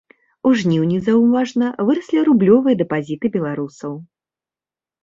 [0.49, 3.93] У жніўні заўважна выраслі рублёвыя дэпазіты беларусаў.